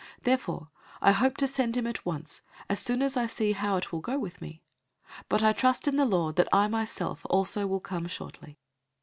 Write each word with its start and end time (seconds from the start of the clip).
002:023 0.01 0.07
Therefore 0.23 0.69
I 0.99 1.11
hope 1.11 1.37
to 1.37 1.45
send 1.45 1.77
him 1.77 1.85
at 1.85 2.03
once, 2.07 2.41
as 2.67 2.79
soon 2.79 3.03
as 3.03 3.15
I 3.15 3.27
see 3.27 3.51
how 3.51 3.77
it 3.77 3.91
will 3.91 3.99
go 3.99 4.17
with 4.17 4.41
me. 4.41 4.63
002:024 5.15 5.23
But 5.29 5.43
I 5.43 5.53
trust 5.53 5.87
in 5.87 5.95
the 5.95 6.05
Lord 6.05 6.37
that 6.37 6.49
I 6.51 6.67
myself 6.67 7.23
also 7.29 7.67
will 7.67 7.79
come 7.81 8.07
shortly. 8.07 8.57